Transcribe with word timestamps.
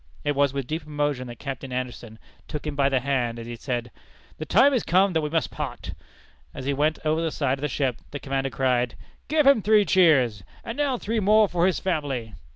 It 0.23 0.35
was 0.35 0.51
with 0.51 0.65
deep 0.65 0.81
emotion 0.87 1.27
that 1.27 1.37
Captain 1.37 1.71
Anderson 1.71 2.17
took 2.47 2.65
him 2.65 2.75
by 2.75 2.89
the 2.89 3.01
hand, 3.01 3.37
as 3.37 3.45
he 3.45 3.55
said, 3.55 3.91
"The 4.39 4.47
time 4.47 4.73
is 4.73 4.81
come 4.81 5.13
that 5.13 5.21
we 5.21 5.29
must 5.29 5.51
part." 5.51 5.93
As 6.55 6.65
he 6.65 6.73
went 6.73 6.97
over 7.05 7.21
the 7.21 7.29
side 7.29 7.59
of 7.59 7.61
the 7.61 7.67
ship, 7.67 7.97
the 8.09 8.19
commander 8.19 8.49
cried, 8.49 8.95
"Give 9.27 9.45
him 9.45 9.61
three 9.61 9.85
cheers!" 9.85 10.41
"And 10.63 10.75
now 10.75 10.97
three 10.97 11.19
more 11.19 11.47
for 11.47 11.67
his 11.67 11.77
family!" 11.79 12.33